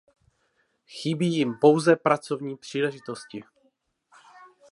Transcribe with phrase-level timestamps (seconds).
[0.87, 3.43] Chybí jim pouze pracovní příležitosti.